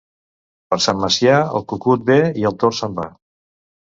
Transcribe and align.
Per 0.71 0.77
Sant 0.85 1.03
Macià 1.03 1.35
el 1.59 1.65
cucut 1.73 2.05
ve 2.07 2.15
i 2.45 2.47
el 2.51 2.57
tord 2.65 2.79
se'n 2.79 2.97
va. 3.01 3.07